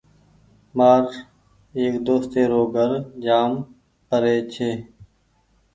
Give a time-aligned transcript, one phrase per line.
[0.77, 1.09] مآرو
[1.77, 2.91] ايڪ دوستي رو گھر
[3.25, 3.51] جآم
[4.07, 4.71] پري ڇي۔